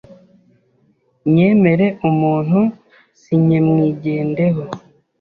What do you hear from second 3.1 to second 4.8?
si nyemwigendeho,